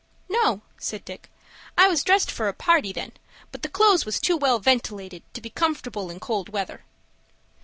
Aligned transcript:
"No," 0.29 0.63
said 0.79 1.05
Dick. 1.05 1.29
"I 1.77 1.87
was 1.87 2.03
dressed 2.03 2.31
for 2.31 2.47
a 2.47 2.53
party, 2.55 2.91
then, 2.91 3.11
but 3.51 3.61
the 3.61 3.69
clo'es 3.69 4.03
was 4.03 4.19
too 4.19 4.35
well 4.35 4.57
ventilated 4.57 5.21
to 5.35 5.41
be 5.41 5.51
comfortable 5.51 6.09
in 6.09 6.19
cold 6.19 6.49
weather." 6.49 6.85